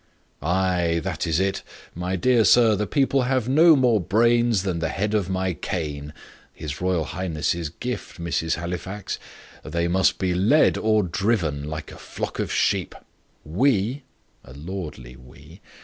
"Ay, 0.41 0.99
that 1.03 1.27
is 1.27 1.39
it. 1.39 1.61
My 1.93 2.15
dear 2.15 2.43
sir, 2.43 2.75
the 2.75 2.87
people 2.87 3.21
have 3.21 3.47
no 3.47 3.75
more 3.75 4.01
brains 4.01 4.63
than 4.63 4.79
the 4.79 4.89
head 4.89 5.13
of 5.13 5.29
my 5.29 5.53
cane 5.53 6.11
(his 6.55 6.81
Royal 6.81 7.03
Highness's 7.03 7.69
gift, 7.69 8.19
Mrs. 8.19 8.55
Halifax); 8.55 9.19
they 9.63 9.87
must 9.87 10.17
be 10.17 10.33
led 10.33 10.75
or 10.75 11.03
driven, 11.03 11.65
like 11.69 11.91
a 11.91 11.97
flock 11.99 12.39
of 12.39 12.51
sheep. 12.51 12.95
We" 13.45 14.01
a 14.43 14.53
lordly 14.53 15.15
"we!" 15.17 15.61